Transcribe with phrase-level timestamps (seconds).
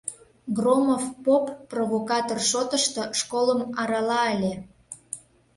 [0.57, 4.53] Громов поп провокатор шотышто школым арала ыле.